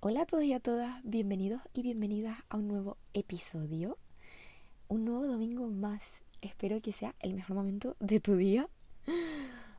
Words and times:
Hola 0.00 0.20
a 0.20 0.26
todos 0.26 0.44
y 0.44 0.52
a 0.52 0.60
todas, 0.60 1.00
bienvenidos 1.02 1.60
y 1.74 1.82
bienvenidas 1.82 2.38
a 2.50 2.56
un 2.56 2.68
nuevo 2.68 2.96
episodio, 3.14 3.98
un 4.86 5.04
nuevo 5.04 5.26
domingo 5.26 5.66
más. 5.66 6.00
Espero 6.40 6.80
que 6.80 6.92
sea 6.92 7.16
el 7.18 7.34
mejor 7.34 7.56
momento 7.56 7.96
de 7.98 8.20
tu 8.20 8.36
día. 8.36 8.68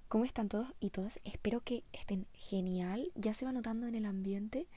¿Cómo 0.09 0.25
están 0.25 0.49
todos 0.49 0.73
y 0.81 0.89
todas? 0.89 1.21
Espero 1.23 1.61
que 1.61 1.85
estén 1.93 2.27
genial. 2.33 3.13
Ya 3.15 3.33
se 3.33 3.45
va 3.45 3.53
notando 3.53 3.87
en 3.87 3.95
el 3.95 4.03
ambiente 4.03 4.67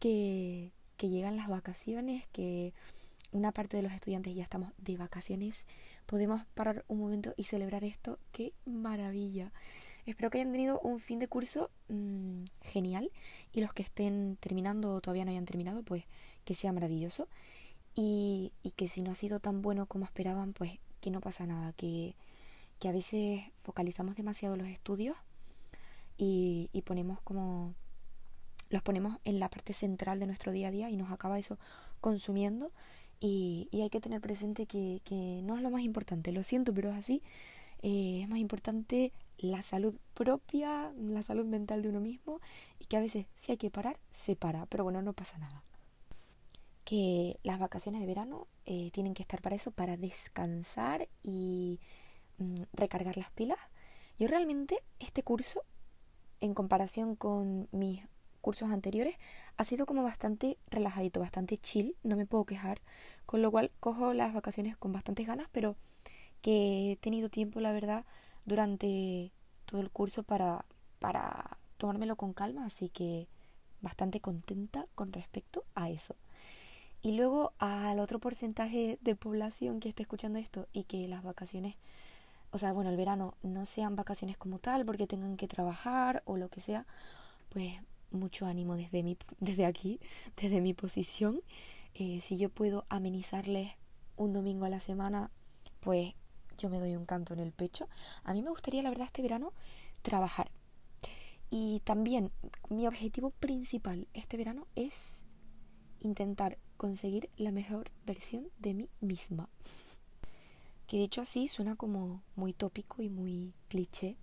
que, 0.00 0.72
que 0.96 1.10
llegan 1.10 1.36
las 1.36 1.46
vacaciones, 1.46 2.26
que 2.32 2.74
una 3.30 3.52
parte 3.52 3.76
de 3.76 3.84
los 3.84 3.92
estudiantes 3.92 4.34
ya 4.34 4.42
estamos 4.42 4.72
de 4.78 4.96
vacaciones. 4.96 5.54
Podemos 6.06 6.44
parar 6.56 6.84
un 6.88 6.98
momento 6.98 7.34
y 7.36 7.44
celebrar 7.44 7.84
esto. 7.84 8.18
¡Qué 8.32 8.52
maravilla! 8.64 9.52
Espero 10.06 10.30
que 10.30 10.38
hayan 10.38 10.52
tenido 10.52 10.80
un 10.80 10.98
fin 11.00 11.18
de 11.18 11.28
curso 11.28 11.70
mmm, 11.88 12.44
genial 12.62 13.10
y 13.52 13.60
los 13.60 13.72
que 13.72 13.82
estén 13.82 14.36
terminando 14.40 14.94
o 14.94 15.00
todavía 15.00 15.24
no 15.24 15.30
hayan 15.30 15.44
terminado, 15.44 15.82
pues 15.82 16.04
que 16.44 16.54
sea 16.54 16.72
maravilloso. 16.72 17.28
Y, 17.94 18.52
y, 18.62 18.70
que 18.70 18.88
si 18.88 19.02
no 19.02 19.10
ha 19.10 19.14
sido 19.14 19.38
tan 19.38 19.60
bueno 19.60 19.86
como 19.86 20.06
esperaban, 20.06 20.54
pues 20.54 20.78
que 21.02 21.10
no 21.10 21.20
pasa 21.20 21.46
nada, 21.46 21.74
que, 21.74 22.14
que 22.78 22.88
a 22.88 22.92
veces 22.92 23.42
focalizamos 23.62 24.16
demasiado 24.16 24.56
los 24.56 24.66
estudios 24.68 25.16
y, 26.16 26.70
y 26.72 26.82
ponemos 26.82 27.20
como 27.20 27.74
los 28.70 28.82
ponemos 28.82 29.18
en 29.24 29.38
la 29.38 29.50
parte 29.50 29.74
central 29.74 30.18
de 30.18 30.26
nuestro 30.26 30.50
día 30.50 30.68
a 30.68 30.70
día 30.70 30.90
y 30.90 30.96
nos 30.96 31.12
acaba 31.12 31.38
eso 31.38 31.58
consumiendo 32.00 32.72
y, 33.20 33.68
y 33.70 33.82
hay 33.82 33.90
que 33.90 34.00
tener 34.00 34.20
presente 34.20 34.66
que, 34.66 35.00
que, 35.04 35.40
no 35.44 35.56
es 35.56 35.62
lo 35.62 35.70
más 35.70 35.82
importante, 35.82 36.32
lo 36.32 36.42
siento, 36.42 36.72
pero 36.74 36.90
es 36.90 36.96
así, 36.96 37.22
eh, 37.82 38.22
es 38.22 38.28
más 38.28 38.38
importante 38.38 39.12
la 39.42 39.62
salud 39.62 39.94
propia, 40.14 40.92
la 40.96 41.22
salud 41.22 41.44
mental 41.44 41.82
de 41.82 41.88
uno 41.88 42.00
mismo 42.00 42.40
y 42.78 42.86
que 42.86 42.96
a 42.96 43.00
veces 43.00 43.26
si 43.36 43.52
hay 43.52 43.58
que 43.58 43.70
parar, 43.70 43.98
se 44.12 44.36
para, 44.36 44.66
pero 44.66 44.84
bueno, 44.84 45.02
no 45.02 45.12
pasa 45.12 45.36
nada. 45.38 45.62
Que 46.84 47.38
las 47.42 47.58
vacaciones 47.58 48.00
de 48.00 48.06
verano 48.06 48.46
eh, 48.66 48.90
tienen 48.92 49.14
que 49.14 49.22
estar 49.22 49.42
para 49.42 49.56
eso, 49.56 49.70
para 49.72 49.96
descansar 49.96 51.08
y 51.22 51.80
mm, 52.38 52.62
recargar 52.72 53.16
las 53.16 53.30
pilas. 53.30 53.58
Yo 54.18 54.28
realmente 54.28 54.82
este 55.00 55.22
curso, 55.22 55.62
en 56.40 56.54
comparación 56.54 57.16
con 57.16 57.68
mis 57.72 58.02
cursos 58.40 58.70
anteriores, 58.70 59.16
ha 59.56 59.64
sido 59.64 59.86
como 59.86 60.02
bastante 60.02 60.58
relajadito, 60.68 61.20
bastante 61.20 61.58
chill, 61.58 61.96
no 62.04 62.16
me 62.16 62.26
puedo 62.26 62.44
quejar, 62.44 62.80
con 63.26 63.42
lo 63.42 63.50
cual 63.50 63.70
cojo 63.80 64.14
las 64.14 64.34
vacaciones 64.34 64.76
con 64.76 64.92
bastantes 64.92 65.26
ganas, 65.26 65.48
pero 65.52 65.76
que 66.42 66.92
he 66.92 66.96
tenido 66.96 67.28
tiempo, 67.28 67.60
la 67.60 67.72
verdad, 67.72 68.04
durante 68.44 69.32
todo 69.66 69.80
el 69.80 69.90
curso 69.90 70.22
para, 70.22 70.64
para 70.98 71.58
tomármelo 71.78 72.16
con 72.16 72.32
calma, 72.32 72.66
así 72.66 72.88
que 72.88 73.28
bastante 73.80 74.20
contenta 74.20 74.86
con 74.94 75.12
respecto 75.12 75.64
a 75.74 75.90
eso. 75.90 76.14
Y 77.02 77.12
luego 77.12 77.52
al 77.58 77.98
otro 77.98 78.20
porcentaje 78.20 78.98
de 79.00 79.16
población 79.16 79.80
que 79.80 79.88
esté 79.88 80.02
escuchando 80.02 80.38
esto 80.38 80.68
y 80.72 80.84
que 80.84 81.08
las 81.08 81.24
vacaciones, 81.24 81.74
o 82.52 82.58
sea, 82.58 82.72
bueno, 82.72 82.90
el 82.90 82.96
verano 82.96 83.34
no 83.42 83.66
sean 83.66 83.96
vacaciones 83.96 84.36
como 84.36 84.60
tal 84.60 84.86
porque 84.86 85.08
tengan 85.08 85.36
que 85.36 85.48
trabajar 85.48 86.22
o 86.26 86.36
lo 86.36 86.48
que 86.48 86.60
sea, 86.60 86.86
pues 87.48 87.74
mucho 88.12 88.46
ánimo 88.46 88.76
desde, 88.76 89.02
mi, 89.02 89.16
desde 89.40 89.66
aquí, 89.66 89.98
desde 90.40 90.60
mi 90.60 90.74
posición. 90.74 91.40
Eh, 91.94 92.20
si 92.20 92.38
yo 92.38 92.48
puedo 92.48 92.84
amenizarles 92.88 93.72
un 94.16 94.32
domingo 94.32 94.64
a 94.64 94.70
la 94.70 94.80
semana, 94.80 95.30
pues 95.80 96.14
yo 96.56 96.68
me 96.68 96.78
doy 96.78 96.96
un 96.96 97.06
canto 97.06 97.34
en 97.34 97.40
el 97.40 97.52
pecho. 97.52 97.88
A 98.24 98.32
mí 98.32 98.42
me 98.42 98.50
gustaría, 98.50 98.82
la 98.82 98.90
verdad, 98.90 99.06
este 99.06 99.22
verano 99.22 99.52
trabajar. 100.02 100.50
Y 101.50 101.80
también 101.84 102.30
mi 102.70 102.86
objetivo 102.86 103.30
principal 103.30 104.08
este 104.14 104.36
verano 104.36 104.66
es 104.74 104.94
intentar 106.00 106.58
conseguir 106.76 107.30
la 107.36 107.52
mejor 107.52 107.90
versión 108.06 108.48
de 108.58 108.74
mí 108.74 108.88
misma. 109.00 109.48
Que 110.86 110.98
dicho 110.98 111.20
así 111.20 111.48
suena 111.48 111.76
como 111.76 112.22
muy 112.36 112.52
tópico 112.52 113.02
y 113.02 113.08
muy 113.08 113.52
cliché 113.68 114.16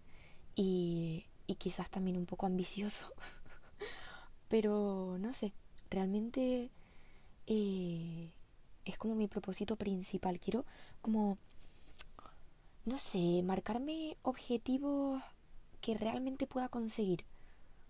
y, 0.56 1.26
y 1.48 1.56
quizás 1.56 1.90
también 1.90 2.18
un 2.18 2.26
poco 2.26 2.46
ambicioso. 2.46 3.06
Pero 4.50 5.18
no 5.20 5.34
sé, 5.34 5.54
realmente 5.90 6.72
eh, 7.48 8.32
es 8.86 8.98
como 8.98 9.16
mi 9.16 9.28
propósito 9.28 9.76
principal. 9.76 10.40
Quiero 10.40 10.66
como 11.02 11.38
no 12.86 12.98
sé, 12.98 13.42
marcarme 13.44 14.18
objetivos 14.22 15.22
que 15.82 15.96
realmente 15.96 16.48
pueda 16.48 16.70
conseguir. 16.70 17.26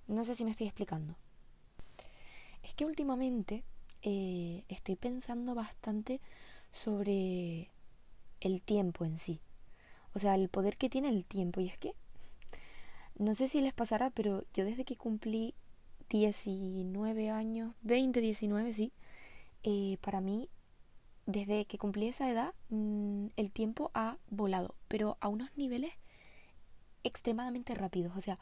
No 0.08 0.26
sé 0.26 0.36
si 0.36 0.44
me 0.44 0.52
estoy 0.52 0.68
explicando. 0.68 1.16
Es 2.64 2.74
que 2.74 2.86
últimamente 2.86 3.64
eh, 4.02 4.64
estoy 4.68 4.96
pensando 4.96 5.56
bastante 5.56 6.22
sobre 6.72 7.70
el 8.42 8.62
tiempo 8.62 9.06
en 9.06 9.20
sí. 9.20 9.40
O 10.14 10.20
sea, 10.20 10.36
el 10.36 10.50
poder 10.50 10.78
que 10.78 10.90
tiene 10.90 11.10
el 11.10 11.26
tiempo. 11.26 11.62
Y 11.62 11.68
es 11.68 11.78
que, 11.78 11.94
no 13.18 13.34
sé 13.34 13.48
si 13.48 13.62
les 13.62 13.74
pasará, 13.74 14.10
pero 14.10 14.44
yo 14.54 14.66
desde 14.66 14.86
que 14.86 14.96
cumplí 14.96 15.54
19 16.10 17.30
años, 17.30 17.76
20, 17.82 18.22
19, 18.22 18.74
sí, 18.74 18.92
eh, 19.64 19.98
para 20.02 20.22
mí 20.22 20.50
desde 21.32 21.66
que 21.66 21.78
cumplí 21.78 22.08
esa 22.08 22.30
edad, 22.30 22.54
mmm, 22.70 23.28
el 23.36 23.52
tiempo 23.52 23.92
ha 23.94 24.18
volado, 24.32 24.74
pero 24.88 25.18
a 25.22 25.28
unos 25.28 25.56
niveles 25.56 25.94
extremadamente 27.04 27.76
rápidos. 27.76 28.18
O 28.18 28.22
sea, 28.22 28.40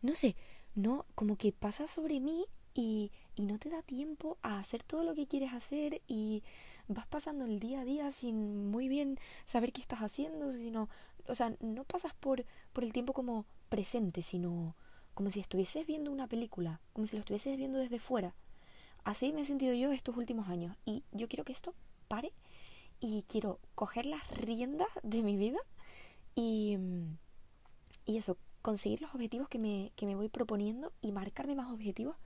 no 0.00 0.14
sé, 0.14 0.36
no, 0.76 1.06
como 1.16 1.36
que 1.36 1.50
pasa 1.52 1.88
sobre 1.88 2.20
mí 2.20 2.46
y, 2.72 3.10
y 3.34 3.46
no 3.46 3.58
te 3.58 3.68
da 3.68 3.82
tiempo 3.82 4.38
a 4.42 4.60
hacer 4.60 4.84
todo 4.84 5.02
lo 5.02 5.16
que 5.16 5.26
quieres 5.26 5.52
hacer 5.52 6.00
y 6.06 6.44
vas 6.86 7.08
pasando 7.08 7.46
el 7.46 7.58
día 7.58 7.80
a 7.80 7.84
día 7.84 8.12
sin 8.12 8.70
muy 8.70 8.88
bien 8.88 9.18
saber 9.46 9.72
qué 9.72 9.80
estás 9.80 9.98
haciendo, 9.98 10.52
sino, 10.52 10.88
o 11.26 11.34
sea, 11.34 11.52
no 11.58 11.82
pasas 11.82 12.14
por, 12.14 12.44
por 12.72 12.84
el 12.84 12.92
tiempo 12.92 13.12
como 13.12 13.44
presente, 13.70 14.22
sino 14.22 14.76
como 15.14 15.32
si 15.32 15.40
estuvieses 15.40 15.84
viendo 15.84 16.12
una 16.12 16.28
película, 16.28 16.80
como 16.92 17.08
si 17.08 17.16
lo 17.16 17.20
estuvieses 17.20 17.56
viendo 17.56 17.78
desde 17.78 17.98
fuera. 17.98 18.36
Así 19.02 19.32
me 19.32 19.40
he 19.40 19.44
sentido 19.44 19.74
yo 19.74 19.90
estos 19.90 20.16
últimos 20.16 20.48
años 20.48 20.76
y 20.84 21.02
yo 21.10 21.26
quiero 21.26 21.44
que 21.44 21.52
esto 21.52 21.74
pare 22.08 22.32
y 23.00 23.22
quiero 23.28 23.60
coger 23.74 24.06
las 24.06 24.28
riendas 24.32 24.88
de 25.02 25.22
mi 25.22 25.36
vida 25.36 25.58
y, 26.34 26.78
y 28.06 28.16
eso, 28.16 28.36
conseguir 28.62 29.00
los 29.00 29.14
objetivos 29.14 29.48
que 29.48 29.58
me, 29.58 29.92
que 29.96 30.06
me 30.06 30.16
voy 30.16 30.28
proponiendo 30.28 30.92
y 31.00 31.12
marcarme 31.12 31.54
más 31.54 31.70
objetivos 31.72 32.16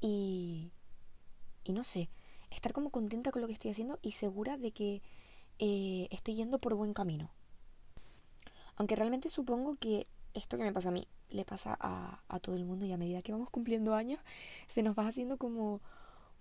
y, 0.00 0.70
y 1.64 1.72
no 1.72 1.84
sé, 1.84 2.08
estar 2.50 2.72
como 2.72 2.90
contenta 2.90 3.30
con 3.32 3.40
lo 3.40 3.48
que 3.48 3.54
estoy 3.54 3.70
haciendo 3.70 3.98
y 4.02 4.12
segura 4.12 4.56
de 4.56 4.72
que 4.72 5.02
eh, 5.58 6.08
estoy 6.10 6.34
yendo 6.34 6.58
por 6.58 6.74
buen 6.74 6.92
camino. 6.92 7.30
Aunque 8.76 8.96
realmente 8.96 9.28
supongo 9.28 9.76
que 9.76 10.06
esto 10.34 10.56
que 10.56 10.64
me 10.64 10.72
pasa 10.72 10.88
a 10.88 10.92
mí 10.92 11.06
le 11.30 11.44
pasa 11.44 11.76
a, 11.78 12.22
a 12.28 12.40
todo 12.40 12.56
el 12.56 12.64
mundo 12.64 12.84
y 12.84 12.92
a 12.92 12.96
medida 12.96 13.22
que 13.22 13.32
vamos 13.32 13.50
cumpliendo 13.50 13.94
años 13.94 14.20
se 14.68 14.82
nos 14.82 14.98
va 14.98 15.06
haciendo 15.06 15.36
como 15.36 15.80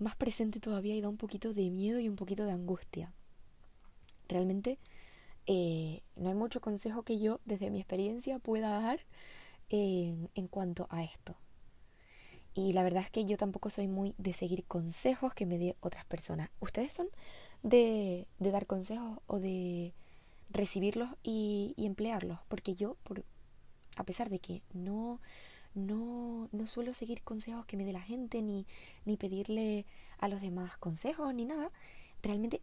más 0.01 0.15
presente 0.15 0.59
todavía 0.59 0.95
y 0.95 1.01
da 1.01 1.09
un 1.09 1.17
poquito 1.17 1.53
de 1.53 1.69
miedo 1.69 1.99
y 1.99 2.09
un 2.09 2.15
poquito 2.15 2.43
de 2.45 2.51
angustia. 2.51 3.13
Realmente 4.27 4.79
eh, 5.45 6.01
no 6.15 6.29
hay 6.29 6.35
mucho 6.35 6.61
consejo 6.61 7.03
que 7.03 7.19
yo 7.19 7.39
desde 7.45 7.69
mi 7.69 7.79
experiencia 7.79 8.39
pueda 8.39 8.81
dar 8.81 8.99
en, 9.69 10.29
en 10.35 10.47
cuanto 10.47 10.87
a 10.89 11.03
esto. 11.03 11.35
Y 12.53 12.73
la 12.73 12.83
verdad 12.83 13.03
es 13.03 13.11
que 13.11 13.25
yo 13.25 13.37
tampoco 13.37 13.69
soy 13.69 13.87
muy 13.87 14.13
de 14.17 14.33
seguir 14.33 14.65
consejos 14.65 15.33
que 15.33 15.45
me 15.45 15.57
dé 15.57 15.75
otras 15.79 16.03
personas. 16.05 16.49
¿Ustedes 16.59 16.91
son 16.91 17.07
de, 17.63 18.27
de 18.39 18.51
dar 18.51 18.65
consejos 18.65 19.19
o 19.27 19.39
de 19.39 19.93
recibirlos 20.49 21.09
y, 21.23 21.73
y 21.77 21.85
emplearlos? 21.85 22.39
Porque 22.49 22.75
yo, 22.75 22.97
por, 23.03 23.23
a 23.95 24.03
pesar 24.03 24.29
de 24.29 24.39
que 24.39 24.61
no 24.73 25.21
no, 25.73 26.49
no 26.51 26.67
suelo 26.67 26.93
seguir 26.93 27.21
consejos 27.21 27.65
que 27.65 27.77
me 27.77 27.85
dé 27.85 27.93
la 27.93 28.01
gente, 28.01 28.41
ni, 28.41 28.65
ni 29.05 29.17
pedirle 29.17 29.85
a 30.19 30.27
los 30.27 30.41
demás 30.41 30.77
consejos, 30.77 31.33
ni 31.33 31.45
nada. 31.45 31.71
Realmente, 32.21 32.61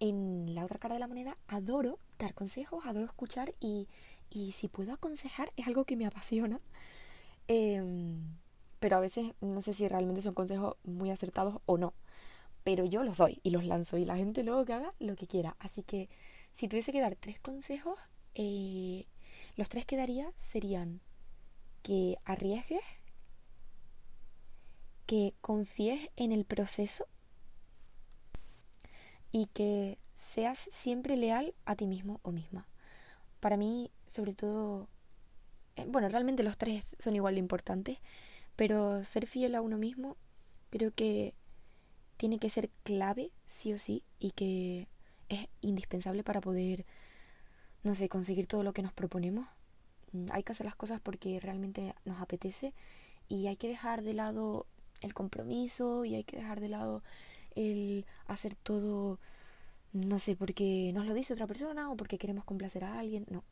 en 0.00 0.54
la 0.54 0.64
otra 0.64 0.78
cara 0.78 0.94
de 0.94 1.00
la 1.00 1.08
moneda, 1.08 1.36
adoro 1.48 1.98
dar 2.18 2.34
consejos, 2.34 2.84
adoro 2.86 3.06
escuchar 3.06 3.54
y, 3.60 3.88
y 4.30 4.52
si 4.52 4.68
puedo 4.68 4.92
aconsejar 4.92 5.52
es 5.56 5.66
algo 5.66 5.84
que 5.84 5.96
me 5.96 6.06
apasiona. 6.06 6.60
Eh, 7.48 7.82
pero 8.80 8.96
a 8.96 9.00
veces 9.00 9.34
no 9.40 9.60
sé 9.60 9.74
si 9.74 9.86
realmente 9.86 10.22
son 10.22 10.34
consejos 10.34 10.76
muy 10.84 11.10
acertados 11.10 11.60
o 11.66 11.78
no. 11.78 11.92
Pero 12.64 12.84
yo 12.84 13.04
los 13.04 13.16
doy 13.16 13.40
y 13.42 13.50
los 13.50 13.64
lanzo 13.64 13.98
y 13.98 14.04
la 14.04 14.16
gente 14.16 14.42
luego 14.42 14.64
que 14.64 14.72
haga 14.72 14.94
lo 14.98 15.16
que 15.16 15.26
quiera. 15.26 15.56
Así 15.60 15.82
que 15.82 16.08
si 16.54 16.66
tuviese 16.66 16.92
que 16.92 17.00
dar 17.00 17.16
tres 17.16 17.38
consejos, 17.38 17.98
eh, 18.34 19.06
los 19.56 19.68
tres 19.68 19.84
que 19.86 19.96
daría 19.96 20.32
serían 20.38 21.00
que 21.82 22.18
arriesgues, 22.24 22.82
que 25.06 25.34
confíes 25.40 26.10
en 26.16 26.32
el 26.32 26.44
proceso 26.44 27.06
y 29.32 29.46
que 29.46 29.98
seas 30.16 30.68
siempre 30.70 31.16
leal 31.16 31.54
a 31.64 31.76
ti 31.76 31.86
mismo 31.86 32.20
o 32.22 32.30
misma. 32.30 32.68
Para 33.40 33.56
mí, 33.56 33.90
sobre 34.06 34.34
todo, 34.34 34.88
eh, 35.76 35.86
bueno, 35.88 36.08
realmente 36.08 36.42
los 36.42 36.58
tres 36.58 36.96
son 36.98 37.16
igual 37.16 37.34
de 37.34 37.40
importantes, 37.40 37.98
pero 38.56 39.04
ser 39.04 39.26
fiel 39.26 39.54
a 39.54 39.62
uno 39.62 39.78
mismo 39.78 40.16
creo 40.70 40.92
que 40.92 41.34
tiene 42.16 42.38
que 42.38 42.50
ser 42.50 42.70
clave, 42.84 43.30
sí 43.48 43.72
o 43.72 43.78
sí, 43.78 44.04
y 44.18 44.32
que 44.32 44.88
es 45.28 45.48
indispensable 45.62 46.22
para 46.22 46.40
poder, 46.40 46.84
no 47.82 47.94
sé, 47.94 48.08
conseguir 48.08 48.46
todo 48.46 48.62
lo 48.62 48.72
que 48.72 48.82
nos 48.82 48.92
proponemos. 48.92 49.48
Mm, 50.12 50.26
hay 50.32 50.42
que 50.42 50.52
hacer 50.52 50.66
las 50.66 50.74
cosas 50.76 51.00
porque 51.00 51.40
realmente 51.40 51.94
nos 52.04 52.20
apetece 52.20 52.74
y 53.28 53.46
hay 53.46 53.56
que 53.56 53.68
dejar 53.68 54.02
de 54.02 54.14
lado 54.14 54.66
el 55.00 55.14
compromiso 55.14 56.04
y 56.04 56.14
hay 56.14 56.24
que 56.24 56.36
dejar 56.36 56.60
de 56.60 56.68
lado 56.68 57.02
el 57.54 58.06
hacer 58.26 58.54
todo, 58.56 59.18
no 59.92 60.18
sé, 60.18 60.36
porque 60.36 60.92
nos 60.94 61.06
lo 61.06 61.14
dice 61.14 61.32
otra 61.34 61.46
persona 61.46 61.90
o 61.90 61.96
porque 61.96 62.18
queremos 62.18 62.44
complacer 62.44 62.84
a 62.84 62.98
alguien. 62.98 63.26
No, 63.30 63.44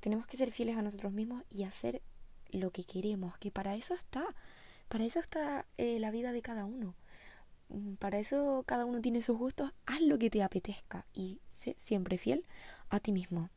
tenemos 0.00 0.26
que 0.26 0.36
ser 0.36 0.52
fieles 0.52 0.76
a 0.76 0.82
nosotros 0.82 1.12
mismos 1.12 1.42
y 1.50 1.64
hacer 1.64 2.02
lo 2.50 2.70
que 2.70 2.84
queremos, 2.84 3.36
que 3.38 3.50
para 3.50 3.74
eso 3.76 3.94
está, 3.94 4.24
para 4.88 5.04
eso 5.04 5.20
está 5.20 5.66
eh, 5.78 5.98
la 6.00 6.10
vida 6.10 6.32
de 6.32 6.42
cada 6.42 6.64
uno. 6.64 6.94
Mm, 7.68 7.94
para 7.94 8.18
eso 8.18 8.64
cada 8.66 8.84
uno 8.84 9.00
tiene 9.00 9.22
sus 9.22 9.38
gustos, 9.38 9.72
haz 9.86 10.00
lo 10.00 10.18
que 10.18 10.30
te 10.30 10.42
apetezca 10.42 11.06
y 11.14 11.40
sé 11.52 11.76
siempre 11.78 12.18
fiel 12.18 12.44
a 12.90 13.00
ti 13.00 13.12
mismo. 13.12 13.50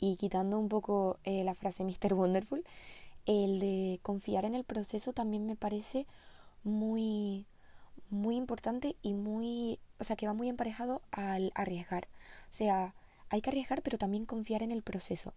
Y 0.00 0.16
quitando 0.16 0.58
un 0.58 0.68
poco 0.68 1.18
eh, 1.24 1.44
la 1.44 1.54
frase 1.54 1.84
Mr. 1.84 2.14
Wonderful, 2.14 2.64
el 3.26 3.60
de 3.60 3.98
confiar 4.02 4.44
en 4.44 4.54
el 4.54 4.64
proceso 4.64 5.12
también 5.12 5.46
me 5.46 5.56
parece 5.56 6.06
muy 6.64 7.46
muy 8.10 8.36
importante 8.36 8.96
y 9.02 9.14
muy, 9.14 9.78
o 9.98 10.04
sea, 10.04 10.16
que 10.16 10.26
va 10.26 10.32
muy 10.32 10.48
emparejado 10.48 11.02
al 11.10 11.52
arriesgar. 11.54 12.08
O 12.50 12.54
sea, 12.54 12.94
hay 13.30 13.40
que 13.40 13.50
arriesgar, 13.50 13.82
pero 13.82 13.98
también 13.98 14.26
confiar 14.26 14.62
en 14.62 14.72
el 14.72 14.82
proceso. 14.82 15.32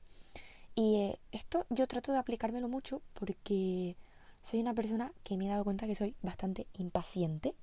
Y 0.75 0.97
eh, 0.97 1.19
esto 1.31 1.65
yo 1.69 1.87
trato 1.87 2.11
de 2.11 2.19
aplicármelo 2.19 2.67
mucho 2.67 3.01
porque 3.13 3.95
soy 4.43 4.61
una 4.61 4.73
persona 4.73 5.11
que 5.23 5.37
me 5.37 5.45
he 5.45 5.49
dado 5.49 5.63
cuenta 5.63 5.87
que 5.87 5.95
soy 5.95 6.15
bastante 6.21 6.67
impaciente 6.73 7.53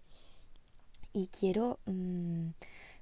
y 1.12 1.28
quiero 1.28 1.78
mm, 1.86 2.48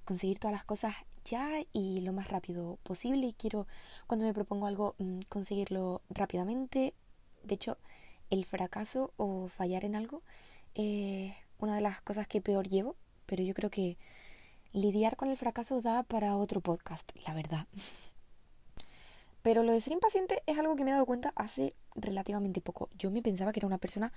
conseguir 0.05 0.39
todas 0.39 0.53
las 0.53 0.65
cosas 0.65 0.95
ya 1.25 1.65
y 1.73 2.01
lo 2.01 2.13
más 2.13 2.29
rápido 2.29 2.79
posible 2.83 3.27
y 3.29 3.33
quiero 3.33 3.67
cuando 4.07 4.27
me 4.27 4.35
propongo 4.35 4.67
algo 4.67 4.95
mm, 4.99 5.21
conseguirlo 5.29 6.03
rápidamente. 6.11 6.95
De 7.43 7.55
hecho, 7.55 7.79
el 8.31 8.45
fracaso 8.45 9.13
o 9.17 9.49
fallar 9.49 9.85
en 9.85 9.97
algo 9.97 10.23
es 10.75 11.35
una 11.59 11.77
de 11.77 11.81
las 11.81 12.01
cosas 12.03 12.27
que 12.27 12.41
peor 12.41 12.69
llevo, 12.69 12.97
pero 13.27 13.43
yo 13.43 13.55
creo 13.55 13.71
que 13.71 13.97
lidiar 14.73 15.17
con 15.17 15.31
el 15.31 15.37
fracaso 15.37 15.81
da 15.81 16.03
para 16.03 16.37
otro 16.37 16.61
podcast, 16.61 17.11
la 17.27 17.35
verdad. 17.35 17.67
Pero 19.43 19.63
lo 19.63 19.73
de 19.73 19.83
ser 19.83 19.93
impaciente 19.93 20.43
es 20.47 20.59
algo 20.59 20.75
que 20.75 20.85
me 20.85 20.91
he 20.91 20.95
dado 20.95 21.05
cuenta 21.05 21.35
hace 21.37 21.75
relativamente 21.95 22.63
poco. 22.63 22.89
Yo 22.99 23.11
me 23.11 23.21
pensaba 23.21 23.53
que 23.53 23.61
era 23.61 23.67
una 23.67 23.77
persona 23.77 24.11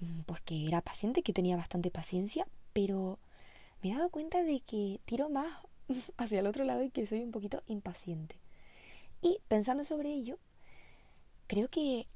mm, 0.00 0.20
pues 0.20 0.40
que 0.42 0.68
era 0.68 0.80
paciente, 0.80 1.22
que 1.22 1.32
tenía 1.32 1.56
bastante 1.56 1.90
paciencia, 1.90 2.46
pero 2.72 3.18
me 3.82 3.90
he 3.90 3.94
dado 3.94 4.08
cuenta 4.10 4.44
de 4.44 4.60
que 4.60 5.00
tiro 5.04 5.28
más 5.28 5.52
hacia 6.16 6.40
el 6.40 6.46
otro 6.46 6.64
lado 6.64 6.82
y 6.82 6.90
que 6.90 7.06
soy 7.06 7.22
un 7.22 7.30
poquito 7.30 7.62
impaciente. 7.66 8.36
Y 9.20 9.38
pensando 9.48 9.84
sobre 9.84 10.12
ello, 10.12 10.38
creo 11.46 11.68
que 11.68 12.06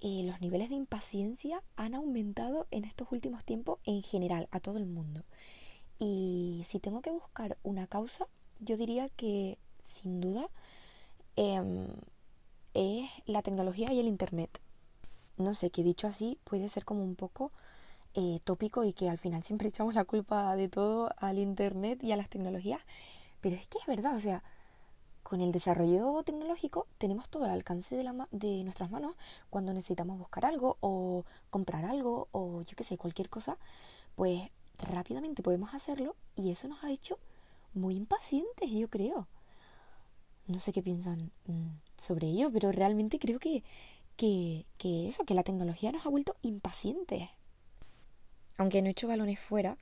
eh, 0.00 0.22
los 0.24 0.40
niveles 0.40 0.68
de 0.68 0.76
impaciencia 0.76 1.62
han 1.76 1.94
aumentado 1.94 2.66
en 2.70 2.84
estos 2.84 3.10
últimos 3.10 3.44
tiempos 3.44 3.78
en 3.84 4.02
general, 4.02 4.48
a 4.50 4.60
todo 4.60 4.78
el 4.78 4.86
mundo. 4.86 5.24
Y 5.98 6.62
si 6.66 6.78
tengo 6.78 7.02
que 7.02 7.10
buscar 7.10 7.58
una 7.62 7.86
causa, 7.86 8.26
yo 8.60 8.76
diría 8.76 9.08
que 9.08 9.58
sin 9.82 10.20
duda 10.20 10.48
em, 11.36 11.88
es 12.74 13.10
la 13.26 13.42
tecnología 13.42 13.92
y 13.92 14.00
el 14.00 14.06
Internet. 14.06 14.60
No 15.36 15.54
sé, 15.54 15.70
que 15.70 15.82
dicho 15.82 16.06
así 16.06 16.38
puede 16.44 16.68
ser 16.68 16.84
como 16.84 17.02
un 17.02 17.16
poco 17.16 17.52
eh, 18.14 18.40
tópico 18.44 18.84
y 18.84 18.92
que 18.92 19.08
al 19.08 19.18
final 19.18 19.42
siempre 19.42 19.68
echamos 19.70 19.94
la 19.94 20.04
culpa 20.04 20.54
de 20.56 20.68
todo 20.68 21.10
al 21.18 21.38
Internet 21.38 22.02
y 22.02 22.12
a 22.12 22.16
las 22.16 22.28
tecnologías, 22.28 22.80
pero 23.40 23.56
es 23.56 23.66
que 23.68 23.78
es 23.78 23.86
verdad, 23.86 24.16
o 24.16 24.20
sea, 24.20 24.42
con 25.22 25.40
el 25.42 25.52
desarrollo 25.52 26.22
tecnológico 26.22 26.86
tenemos 26.96 27.28
todo 27.28 27.44
al 27.44 27.50
alcance 27.50 27.94
de, 27.94 28.02
la 28.02 28.28
de 28.30 28.64
nuestras 28.64 28.90
manos 28.90 29.14
cuando 29.50 29.74
necesitamos 29.74 30.18
buscar 30.18 30.46
algo 30.46 30.78
o 30.80 31.24
comprar 31.50 31.84
algo 31.84 32.28
o 32.32 32.62
yo 32.62 32.74
qué 32.76 32.84
sé, 32.84 32.96
cualquier 32.96 33.28
cosa, 33.28 33.58
pues 34.16 34.50
rápidamente 34.78 35.42
podemos 35.42 35.74
hacerlo 35.74 36.16
y 36.34 36.50
eso 36.50 36.66
nos 36.66 36.82
ha 36.82 36.90
hecho 36.90 37.18
muy 37.74 37.94
impacientes, 37.96 38.70
yo 38.70 38.88
creo. 38.88 39.26
No 40.46 40.60
sé 40.60 40.72
qué 40.72 40.82
piensan 40.82 41.30
mm, 41.46 41.68
sobre 41.98 42.28
ello, 42.28 42.50
pero 42.50 42.72
realmente 42.72 43.18
creo 43.18 43.38
que, 43.38 43.62
que, 44.16 44.64
que 44.78 45.08
eso, 45.08 45.24
que 45.24 45.34
la 45.34 45.42
tecnología 45.42 45.92
nos 45.92 46.06
ha 46.06 46.08
vuelto 46.08 46.36
impacientes. 46.40 47.28
Aunque 48.56 48.80
no 48.80 48.88
he 48.88 48.92
hecho 48.92 49.08
balones 49.08 49.38
fuera 49.38 49.76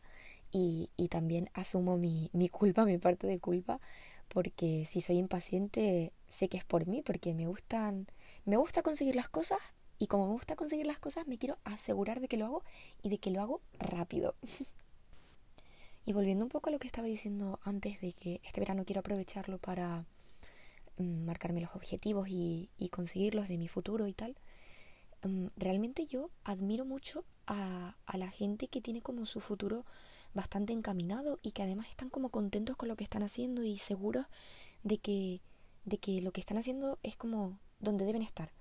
y, 0.53 0.91
y 0.97 1.09
también 1.09 1.51
asumo 1.55 1.97
mi, 1.97 2.31
mi 2.33 2.49
culpa, 2.49 2.85
mi 2.87 2.99
parte 2.99 3.27
de 3.27 3.39
culpa, 3.39 3.81
porque 4.29 4.87
si 4.87 5.01
soy 5.01 5.19
impaciente 5.19 6.13
sé 6.29 6.49
que 6.49 6.57
es 6.57 6.65
por 6.65 6.87
mí, 6.87 7.03
porque 7.03 7.35
me 7.35 7.47
gustan, 7.47 8.07
me 8.45 8.57
gusta 8.57 8.83
conseguir 8.83 9.15
las 9.15 9.29
cosas 9.29 9.59
y 9.99 10.07
como 10.09 10.27
me 10.27 10.33
gusta 10.33 10.57
conseguir 10.57 10.87
las 10.87 10.99
cosas 10.99 11.27
me 11.27 11.39
quiero 11.39 11.59
asegurar 11.65 12.21
de 12.21 12.29
que 12.29 12.37
lo 12.37 12.47
hago 12.47 12.63
y 13.03 13.09
de 13.09 13.19
que 13.19 13.31
lo 13.31 13.41
hago 13.41 13.61
rápido. 13.79 14.35
y 16.05 16.13
volviendo 16.13 16.45
un 16.45 16.51
poco 16.51 16.69
a 16.69 16.73
lo 16.73 16.79
que 16.79 16.87
estaba 16.87 17.07
diciendo 17.07 17.59
antes 17.65 18.01
de 18.01 18.13
que 18.13 18.41
este 18.45 18.61
verano 18.61 18.85
quiero 18.85 19.01
aprovecharlo 19.01 19.59
para 19.59 20.05
mm, 20.99 21.25
marcarme 21.25 21.61
los 21.61 21.75
objetivos 21.75 22.29
y, 22.29 22.69
conseguirlos 22.91 23.49
de 23.49 23.59
mi 23.59 23.69
futuro 23.69 24.07
y 24.07 24.13
tal, 24.13 24.37
mm, 25.25 25.47
realmente 25.57 26.07
yo 26.07 26.31
admiro 26.45 26.85
mucho 26.85 27.25
a 27.49 27.95
la 28.15 28.29
gente 28.29 28.67
que 28.67 28.81
tiene 28.81 29.03
como 29.03 29.25
su 29.25 29.41
futuro 29.41 29.85
bastante 30.37 30.73
encaminado 30.73 31.41
y 31.43 31.51
que 31.51 31.63
además 31.63 31.89
están 31.89 32.11
como 32.11 32.29
contentos 32.29 32.77
con 32.77 32.89
lo 32.89 32.97
que 32.97 33.03
están 33.03 33.25
haciendo 33.25 33.65
y 33.65 33.79
seguros 33.79 34.27
de 34.85 34.99
que, 34.99 35.41
de 35.85 35.99
que 35.99 36.21
lo 36.21 36.31
que 36.33 36.41
están 36.41 36.59
haciendo 36.59 36.99
es 37.03 37.17
como 37.17 37.59
donde 37.81 38.05
deben 38.05 38.23
estar, 38.23 38.53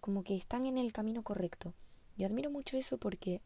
como 0.00 0.24
que 0.24 0.34
están 0.36 0.66
en 0.66 0.78
el 0.78 0.92
camino 0.92 1.22
correcto. 1.22 1.74
Yo 2.16 2.26
admiro 2.26 2.50
mucho 2.50 2.76
eso 2.76 2.98
porque 2.98 3.40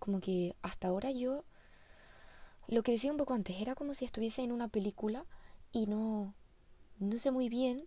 como 0.00 0.20
que 0.20 0.56
hasta 0.62 0.88
ahora 0.88 1.12
yo 1.12 1.44
lo 2.66 2.82
que 2.82 2.92
decía 2.92 3.12
un 3.12 3.18
poco 3.18 3.34
antes 3.34 3.60
era 3.60 3.74
como 3.74 3.94
si 3.94 4.04
estuviese 4.04 4.42
en 4.42 4.50
una 4.50 4.68
película 4.68 5.26
y 5.72 5.86
no 5.86 6.34
no 6.98 7.18
sé 7.18 7.30
muy 7.30 7.48
bien 7.48 7.86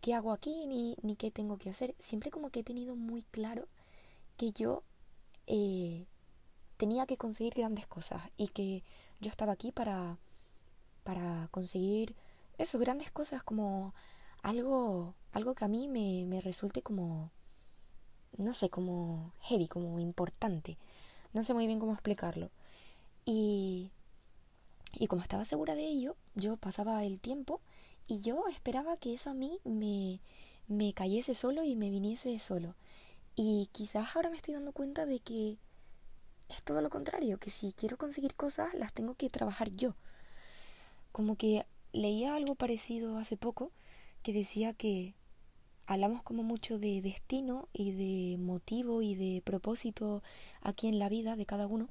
qué 0.00 0.14
hago 0.14 0.32
aquí 0.32 0.66
ni, 0.66 0.96
ni 1.02 1.16
qué 1.16 1.30
tengo 1.30 1.56
que 1.58 1.70
hacer. 1.70 1.94
Siempre 1.98 2.30
como 2.30 2.50
que 2.50 2.60
he 2.60 2.64
tenido 2.64 2.96
muy 2.96 3.22
claro 3.22 3.68
que 4.36 4.52
yo 4.52 4.82
eh, 5.46 6.06
tenía 6.82 7.06
que 7.06 7.16
conseguir 7.16 7.54
grandes 7.54 7.86
cosas 7.86 8.20
y 8.36 8.48
que 8.48 8.82
yo 9.20 9.30
estaba 9.30 9.52
aquí 9.52 9.70
para, 9.70 10.18
para 11.04 11.46
conseguir 11.52 12.16
eso, 12.58 12.76
grandes 12.80 13.12
cosas 13.12 13.44
como 13.44 13.94
algo, 14.42 15.14
algo 15.30 15.54
que 15.54 15.64
a 15.64 15.68
mí 15.68 15.86
me, 15.86 16.26
me 16.26 16.40
resulte 16.40 16.82
como, 16.82 17.30
no 18.36 18.52
sé, 18.52 18.68
como 18.68 19.32
heavy, 19.42 19.68
como 19.68 20.00
importante. 20.00 20.76
No 21.32 21.44
sé 21.44 21.54
muy 21.54 21.68
bien 21.68 21.78
cómo 21.78 21.92
explicarlo. 21.92 22.50
Y, 23.24 23.92
y 24.92 25.06
como 25.06 25.22
estaba 25.22 25.44
segura 25.44 25.76
de 25.76 25.86
ello, 25.86 26.16
yo 26.34 26.56
pasaba 26.56 27.04
el 27.04 27.20
tiempo 27.20 27.60
y 28.08 28.22
yo 28.22 28.48
esperaba 28.48 28.96
que 28.96 29.14
eso 29.14 29.30
a 29.30 29.34
mí 29.34 29.60
me, 29.62 30.20
me 30.66 30.92
cayese 30.94 31.36
solo 31.36 31.62
y 31.62 31.76
me 31.76 31.90
viniese 31.90 32.36
solo. 32.40 32.74
Y 33.36 33.68
quizás 33.70 34.16
ahora 34.16 34.30
me 34.30 34.36
estoy 34.36 34.54
dando 34.54 34.72
cuenta 34.72 35.06
de 35.06 35.20
que 35.20 35.58
es 36.52 36.62
todo 36.62 36.80
lo 36.80 36.90
contrario, 36.90 37.38
que 37.38 37.50
si 37.50 37.72
quiero 37.72 37.96
conseguir 37.96 38.34
cosas 38.34 38.72
las 38.74 38.92
tengo 38.92 39.14
que 39.14 39.30
trabajar 39.30 39.70
yo. 39.70 39.94
Como 41.10 41.36
que 41.36 41.66
leía 41.92 42.34
algo 42.34 42.54
parecido 42.54 43.18
hace 43.18 43.36
poco 43.36 43.72
que 44.22 44.32
decía 44.32 44.72
que 44.72 45.14
hablamos 45.86 46.22
como 46.22 46.42
mucho 46.42 46.78
de 46.78 47.02
destino 47.02 47.68
y 47.72 47.92
de 47.92 48.38
motivo 48.38 49.02
y 49.02 49.14
de 49.14 49.42
propósito 49.42 50.22
aquí 50.62 50.88
en 50.88 50.98
la 50.98 51.08
vida 51.08 51.36
de 51.36 51.46
cada 51.46 51.66
uno, 51.66 51.88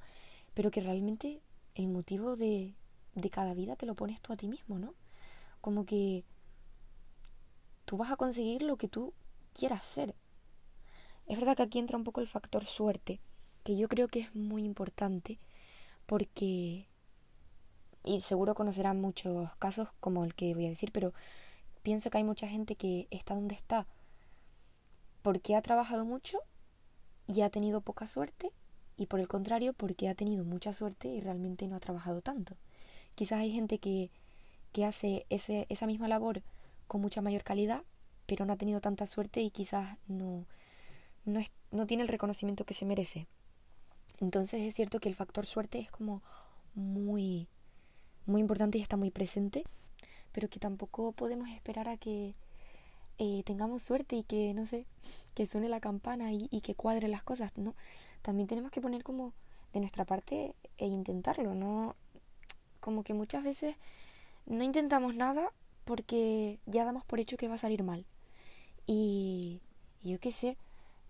pero 0.53 0.71
que 0.71 0.81
realmente 0.81 1.41
el 1.75 1.87
motivo 1.87 2.35
de, 2.35 2.73
de 3.15 3.29
cada 3.29 3.53
vida 3.53 3.75
te 3.75 3.85
lo 3.85 3.95
pones 3.95 4.21
tú 4.21 4.33
a 4.33 4.37
ti 4.37 4.47
mismo, 4.47 4.79
¿no? 4.79 4.93
Como 5.59 5.85
que 5.85 6.23
tú 7.85 7.97
vas 7.97 8.11
a 8.11 8.15
conseguir 8.15 8.63
lo 8.63 8.77
que 8.77 8.87
tú 8.87 9.13
quieras 9.53 9.85
ser. 9.85 10.15
Es 11.27 11.37
verdad 11.37 11.55
que 11.55 11.63
aquí 11.63 11.79
entra 11.79 11.97
un 11.97 12.03
poco 12.03 12.21
el 12.21 12.27
factor 12.27 12.65
suerte, 12.65 13.19
que 13.63 13.77
yo 13.77 13.87
creo 13.87 14.07
que 14.07 14.19
es 14.19 14.35
muy 14.35 14.63
importante 14.63 15.39
porque, 16.05 16.87
y 18.03 18.21
seguro 18.21 18.55
conocerán 18.55 18.99
muchos 18.99 19.55
casos 19.57 19.89
como 19.99 20.25
el 20.25 20.35
que 20.35 20.53
voy 20.53 20.65
a 20.65 20.69
decir, 20.69 20.91
pero 20.91 21.13
pienso 21.83 22.09
que 22.09 22.17
hay 22.17 22.23
mucha 22.23 22.47
gente 22.47 22.75
que 22.75 23.07
está 23.11 23.35
donde 23.35 23.55
está 23.55 23.87
porque 25.21 25.55
ha 25.55 25.61
trabajado 25.61 26.05
mucho 26.05 26.39
y 27.27 27.41
ha 27.41 27.49
tenido 27.49 27.81
poca 27.81 28.07
suerte 28.07 28.51
y 28.97 29.05
por 29.05 29.19
el 29.19 29.27
contrario 29.27 29.73
porque 29.73 30.09
ha 30.09 30.15
tenido 30.15 30.43
mucha 30.43 30.73
suerte 30.73 31.07
y 31.07 31.21
realmente 31.21 31.67
no 31.67 31.75
ha 31.75 31.79
trabajado 31.79 32.21
tanto. 32.21 32.55
Quizás 33.15 33.39
hay 33.39 33.51
gente 33.51 33.77
que, 33.79 34.09
que 34.71 34.85
hace 34.85 35.25
ese, 35.29 35.65
esa 35.69 35.85
misma 35.85 36.07
labor 36.07 36.41
con 36.87 37.01
mucha 37.01 37.21
mayor 37.21 37.43
calidad 37.43 37.83
pero 38.31 38.45
no 38.45 38.53
ha 38.53 38.57
tenido 38.57 38.79
tanta 38.79 39.07
suerte 39.07 39.41
y 39.41 39.51
quizás 39.51 39.97
no, 40.07 40.45
no, 41.25 41.41
es, 41.41 41.51
no 41.71 41.85
tiene 41.85 42.03
el 42.03 42.07
reconocimiento 42.07 42.63
que 42.63 42.73
se 42.73 42.85
merece. 42.85 43.27
Entonces 44.21 44.61
es 44.61 44.75
cierto 44.75 44.99
que 44.99 45.09
el 45.09 45.15
factor 45.15 45.45
suerte 45.45 45.79
es 45.79 45.91
como 45.91 46.21
muy, 46.75 47.47
muy 48.25 48.39
importante 48.39 48.77
y 48.77 48.81
está 48.81 48.95
muy 48.95 49.11
presente, 49.11 49.63
pero 50.31 50.47
que 50.49 50.59
tampoco 50.59 51.11
podemos 51.11 51.49
esperar 51.49 51.89
a 51.89 51.97
que 51.97 52.35
eh, 53.17 53.43
tengamos 53.45 53.83
suerte 53.83 54.15
y 54.15 54.23
que, 54.23 54.53
no 54.53 54.65
sé, 54.67 54.85
que 55.33 55.45
suene 55.47 55.69
la 55.69 55.79
campana 55.79 56.31
y, 56.31 56.47
y 56.51 56.61
que 56.61 56.75
cuadre 56.75 57.07
las 57.07 57.23
cosas, 57.23 57.51
¿no? 57.57 57.75
También 58.21 58.47
tenemos 58.47 58.71
que 58.71 58.81
poner 58.81 59.03
como 59.03 59.33
de 59.73 59.79
nuestra 59.79 60.05
parte 60.05 60.55
e 60.77 60.85
intentarlo, 60.87 61.55
¿no? 61.55 61.95
Como 62.79 63.03
que 63.03 63.13
muchas 63.13 63.43
veces 63.43 63.75
no 64.45 64.63
intentamos 64.63 65.15
nada 65.15 65.51
porque 65.85 66.59
ya 66.65 66.85
damos 66.85 67.03
por 67.05 67.19
hecho 67.19 67.37
que 67.37 67.47
va 67.47 67.55
a 67.55 67.59
salir 67.59 67.83
mal. 67.83 68.05
Y, 68.85 69.61
yo 70.03 70.19
qué 70.19 70.31
sé, 70.31 70.57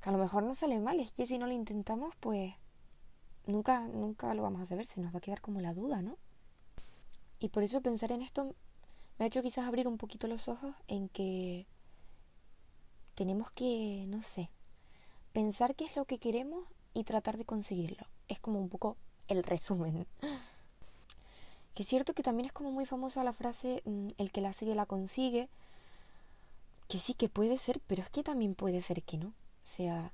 que 0.02 0.10
a 0.10 0.12
lo 0.12 0.18
mejor 0.18 0.44
no 0.44 0.56
sale 0.56 0.80
mal, 0.80 1.00
es 1.00 1.12
que 1.14 1.28
si 1.28 1.38
no 1.38 1.48
lo 1.48 1.54
intentamos, 1.54 2.16
pues 2.20 2.54
nunca, 3.52 3.82
nunca 3.82 4.34
lo 4.34 4.44
vamos 4.44 4.62
a 4.62 4.66
saber, 4.66 4.86
se 4.86 5.02
nos 5.02 5.14
va 5.14 5.20
a 5.20 5.22
quedar 5.22 5.42
como 5.42 5.62
la 5.62 5.74
duda, 5.74 6.02
¿no? 6.02 6.18
Y 7.40 7.50
por 7.50 7.64
eso 7.64 7.82
pensar 7.82 8.12
en 8.12 8.22
esto 8.22 8.56
me 9.18 9.26
ha 9.26 9.28
hecho 9.28 9.42
quizás 9.42 9.68
abrir 9.68 9.88
un 9.88 9.98
poquito 9.98 10.28
los 10.28 10.48
ojos 10.48 10.74
en 10.88 11.10
que 11.10 11.66
tenemos 13.16 13.52
que, 13.52 14.06
no 14.08 14.22
sé, 14.22 14.50
pensar 15.34 15.76
qué 15.76 15.86
es 15.86 15.96
lo 15.96 16.06
que 16.06 16.18
queremos 16.18 16.66
y 16.94 17.04
tratar 17.04 17.38
de 17.38 17.46
conseguirlo. 17.46 18.06
Es 18.28 18.40
como 18.40 18.60
un 18.60 18.70
poco 18.70 18.98
el 19.28 19.44
resumen. 19.44 20.08
Que 21.74 21.84
es 21.84 21.88
cierto 21.88 22.14
que 22.14 22.22
también 22.22 22.48
es 22.48 22.52
como 22.52 22.72
muy 22.72 22.86
famosa 22.86 23.24
la 23.24 23.32
frase 23.32 23.82
mm, 23.86 24.10
el 24.18 24.32
que 24.32 24.42
la 24.42 24.52
sigue 24.52 24.76
la 24.76 24.86
consigue. 24.86 25.48
Que 26.90 27.00
sí 27.00 27.14
que 27.14 27.30
puede 27.30 27.58
ser, 27.58 27.80
pero 27.88 28.02
es 28.02 28.10
que 28.10 28.24
también 28.24 28.56
puede 28.56 28.82
ser 28.82 29.04
que 29.04 29.18
no. 29.18 29.28
O 29.28 29.68
sea, 29.68 30.12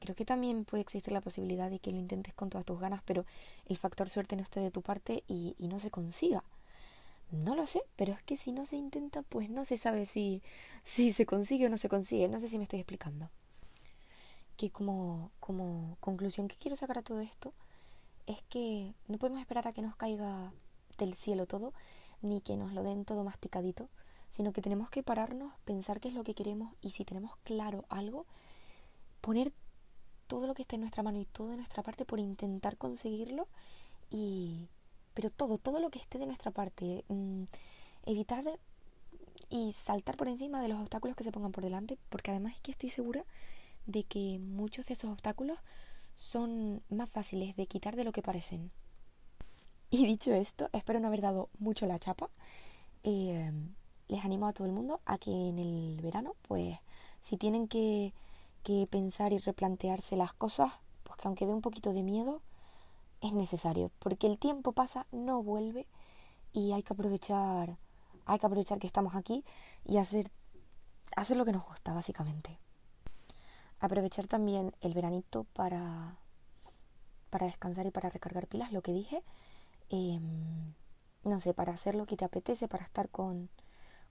creo 0.00 0.14
que 0.14 0.24
también 0.24 0.64
puede 0.64 0.82
existir 0.82 1.12
la 1.12 1.20
posibilidad 1.20 1.70
de 1.70 1.78
que 1.78 1.90
lo 1.90 1.98
intentes 1.98 2.34
con 2.34 2.50
todas 2.50 2.64
tus 2.64 2.78
ganas, 2.78 3.02
pero 3.04 3.24
el 3.66 3.76
factor 3.76 4.08
suerte 4.08 4.36
no 4.36 4.42
esté 4.42 4.60
de 4.60 4.70
tu 4.70 4.82
parte 4.82 5.24
y, 5.28 5.54
no 5.58 5.80
se 5.80 5.90
consiga. 5.90 6.44
No 7.30 7.56
lo 7.56 7.66
sé, 7.66 7.82
pero 7.96 8.12
es 8.12 8.22
que 8.22 8.36
si 8.36 8.52
no 8.52 8.66
se 8.66 8.76
intenta, 8.76 9.22
pues 9.22 9.50
no 9.50 9.64
se 9.64 9.78
sabe 9.78 10.06
si, 10.06 10.42
si 10.84 11.12
se 11.12 11.26
consigue 11.26 11.66
o 11.66 11.68
no 11.68 11.76
se 11.76 11.88
consigue. 11.88 12.28
No 12.28 12.40
sé 12.40 12.48
si 12.48 12.58
me 12.58 12.64
estoy 12.64 12.80
explicando. 12.80 13.28
Que 14.56 14.70
como, 14.70 15.30
como 15.40 15.96
conclusión 16.00 16.48
que 16.48 16.56
quiero 16.56 16.76
sacar 16.76 16.98
a 16.98 17.02
todo 17.02 17.20
esto 17.20 17.52
es 18.26 18.42
que 18.48 18.94
no 19.08 19.18
podemos 19.18 19.40
esperar 19.40 19.66
a 19.68 19.72
que 19.72 19.82
nos 19.82 19.96
caiga 19.96 20.52
del 20.98 21.14
cielo 21.14 21.46
todo, 21.46 21.72
ni 22.22 22.40
que 22.40 22.56
nos 22.56 22.72
lo 22.72 22.82
den 22.82 23.04
todo 23.04 23.24
masticadito, 23.24 23.88
sino 24.36 24.52
que 24.52 24.62
tenemos 24.62 24.90
que 24.90 25.02
pararnos, 25.02 25.52
pensar 25.64 26.00
qué 26.00 26.08
es 26.08 26.14
lo 26.14 26.24
que 26.24 26.34
queremos 26.34 26.74
y 26.82 26.90
si 26.90 27.04
tenemos 27.04 27.36
claro 27.44 27.84
algo, 27.88 28.26
poner 29.20 29.52
todo 30.26 30.46
lo 30.46 30.54
que 30.54 30.62
está 30.62 30.76
en 30.76 30.82
nuestra 30.82 31.02
mano 31.02 31.20
y 31.20 31.24
todo 31.26 31.48
de 31.48 31.56
nuestra 31.56 31.82
parte 31.82 32.04
por 32.04 32.18
intentar 32.20 32.76
conseguirlo 32.76 33.48
y 34.10 34.68
pero 35.14 35.30
todo, 35.30 35.56
todo 35.56 35.80
lo 35.80 35.88
que 35.90 35.98
esté 35.98 36.18
de 36.18 36.26
nuestra 36.26 36.50
parte, 36.50 37.02
mm, 37.08 37.44
evitar 38.04 38.44
y 39.48 39.72
saltar 39.72 40.16
por 40.16 40.28
encima 40.28 40.60
de 40.60 40.68
los 40.68 40.78
obstáculos 40.78 41.16
que 41.16 41.24
se 41.24 41.32
pongan 41.32 41.52
por 41.52 41.64
delante, 41.64 41.96
porque 42.10 42.32
además 42.32 42.54
es 42.54 42.60
que 42.60 42.72
estoy 42.72 42.90
segura 42.90 43.24
de 43.86 44.04
que 44.04 44.38
muchos 44.38 44.86
de 44.86 44.92
esos 44.92 45.10
obstáculos 45.10 45.58
son 46.16 46.82
más 46.90 47.08
fáciles 47.08 47.56
de 47.56 47.66
quitar 47.66 47.96
de 47.96 48.04
lo 48.04 48.12
que 48.12 48.22
parecen. 48.22 48.70
Y 49.88 50.04
dicho 50.04 50.34
esto, 50.34 50.68
espero 50.72 51.00
no 51.00 51.08
haber 51.08 51.22
dado 51.22 51.48
mucho 51.58 51.86
la 51.86 51.98
chapa. 51.98 52.28
Eh, 53.04 53.50
les 54.08 54.24
animo 54.24 54.46
a 54.46 54.52
todo 54.52 54.66
el 54.66 54.72
mundo 54.72 55.00
a 55.06 55.16
que 55.16 55.30
en 55.30 55.58
el 55.58 56.00
verano, 56.02 56.34
pues, 56.42 56.76
si 57.22 57.36
tienen 57.36 57.68
que, 57.68 58.12
que 58.66 58.86
pensar 58.90 59.32
y 59.32 59.38
replantearse 59.38 60.16
las 60.16 60.32
cosas, 60.32 60.72
pues 61.04 61.16
que 61.18 61.28
aunque 61.28 61.46
dé 61.46 61.54
un 61.54 61.62
poquito 61.62 61.92
de 61.92 62.02
miedo, 62.02 62.42
es 63.20 63.32
necesario, 63.32 63.90
porque 64.00 64.26
el 64.26 64.38
tiempo 64.38 64.72
pasa, 64.72 65.06
no 65.12 65.42
vuelve 65.42 65.86
y 66.52 66.72
hay 66.72 66.82
que 66.82 66.92
aprovechar, 66.92 67.76
hay 68.26 68.38
que 68.38 68.46
aprovechar 68.46 68.80
que 68.80 68.86
estamos 68.86 69.14
aquí 69.14 69.44
y 69.84 69.98
hacer, 69.98 70.30
hacer 71.16 71.36
lo 71.36 71.44
que 71.44 71.52
nos 71.52 71.64
gusta, 71.64 71.92
básicamente. 71.94 72.58
Aprovechar 73.78 74.26
también 74.26 74.74
el 74.80 74.94
veranito 74.94 75.44
para, 75.52 76.16
para 77.30 77.46
descansar 77.46 77.86
y 77.86 77.90
para 77.90 78.10
recargar 78.10 78.48
pilas, 78.48 78.72
lo 78.72 78.82
que 78.82 78.92
dije, 78.92 79.22
Em, 79.88 80.74
no 81.24 81.40
sé, 81.40 81.54
para 81.54 81.72
hacer 81.72 81.94
lo 81.94 82.06
que 82.06 82.16
te 82.16 82.24
apetece, 82.24 82.68
para 82.68 82.84
estar 82.84 83.08
con, 83.08 83.48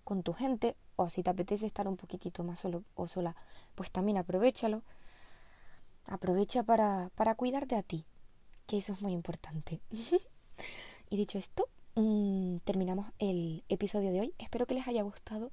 con 0.05 0.23
tu 0.23 0.31
gente, 0.33 0.77
o 0.95 1.09
si 1.09 1.23
te 1.23 1.31
apetece 1.31 1.65
estar 1.65 1.87
un 1.89 1.97
poquitito 1.97 2.43
más 2.45 2.59
solo 2.59 2.83
o 2.95 3.07
sola, 3.07 3.35
pues 3.75 3.91
también 3.91 4.17
aprovechalo. 4.17 4.83
Aprovecha 6.05 6.63
para, 6.63 7.09
para 7.15 7.35
cuidarte 7.35 7.75
a 7.75 7.83
ti, 7.83 8.05
que 8.67 8.77
eso 8.77 8.93
es 8.93 9.01
muy 9.01 9.11
importante. 9.11 9.81
y 11.09 11.17
dicho 11.17 11.37
esto, 11.37 11.67
mm, 11.95 12.57
terminamos 12.63 13.07
el 13.19 13.63
episodio 13.67 14.11
de 14.11 14.21
hoy. 14.21 14.33
Espero 14.37 14.67
que 14.67 14.75
les 14.75 14.87
haya 14.87 15.01
gustado. 15.01 15.51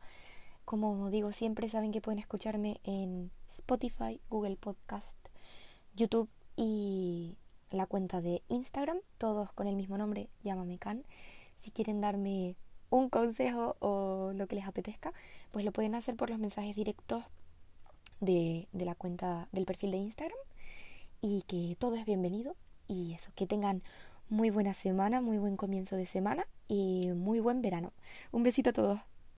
Como 0.65 1.11
digo, 1.11 1.33
siempre 1.33 1.69
saben 1.69 1.91
que 1.91 2.03
pueden 2.03 2.21
escucharme 2.21 2.81
en 2.85 3.33
Spotify, 3.51 4.21
Google 4.29 4.57
Podcast, 4.57 5.17
YouTube 5.97 6.29
y 6.57 7.37
la 7.71 7.87
cuenta 7.87 8.21
de 8.21 8.43
Instagram, 8.49 8.99
todos 9.17 9.51
con 9.53 9.67
el 9.67 9.77
mismo 9.77 9.97
nombre, 9.97 10.29
llámame 10.45 10.79
Can. 10.79 11.05
Si 11.61 11.71
quieren 11.71 12.01
darme 12.03 12.55
un 12.93 13.09
consejo 13.09 13.77
o 13.81 14.33
lo 14.35 14.47
que 14.47 14.57
les 14.57 14.67
apetezca, 14.67 15.13
pues 15.51 15.65
lo 15.65 15.73
pueden 15.73 15.95
hacer 15.95 16.15
por 16.15 16.29
los 16.29 16.39
mensajes 16.39 16.77
directos 16.77 17.25
de, 18.21 18.69
de 18.73 18.85
la 18.85 18.95
cuenta 18.95 19.49
del 19.51 19.65
perfil 19.65 19.93
de 19.93 19.97
Instagram. 19.97 20.39
Y 21.21 21.43
que 21.49 21.75
todo 21.79 21.97
es 21.97 22.05
bienvenido. 22.05 22.55
Y 22.89 23.15
eso, 23.15 23.31
que 23.35 23.47
tengan 23.47 23.83
muy 24.29 24.51
buena 24.51 24.75
semana, 24.75 25.23
muy 25.23 25.39
buen 25.39 25.57
comienzo 25.57 25.97
de 25.97 26.07
semana 26.07 26.47
y 26.69 27.11
muy 27.15 27.41
buen 27.41 27.63
verano. 27.63 27.93
Un 28.31 28.43
besito 28.43 28.71
a 28.71 28.73
todos. 28.75 29.01